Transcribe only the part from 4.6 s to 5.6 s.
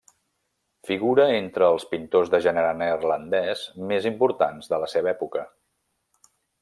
de la seva època.